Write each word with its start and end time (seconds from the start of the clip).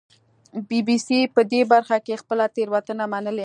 بي 0.67 0.79
بي 0.87 0.95
سي 1.05 1.19
په 1.35 1.41
دې 1.51 1.61
برخه 1.73 1.97
کې 2.05 2.19
خپله 2.21 2.45
تېروتنه 2.55 3.03
منلې 3.13 3.39